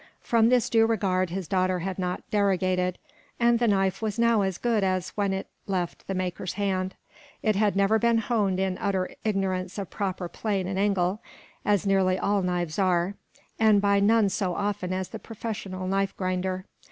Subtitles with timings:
[0.23, 2.97] From this due regard his daughter had not derogated,
[3.39, 6.95] and the knife was now as good as when it left the maker's hand.
[7.43, 11.21] It had never been honed in utter ignorance of proper plane and angle,
[11.63, 13.13] as nearly all knives are,
[13.59, 16.65] and by none so often as the professional knife grinder.